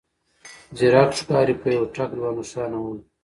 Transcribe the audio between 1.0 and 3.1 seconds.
ښکاري په يوه ټک دوه نښانه ولي.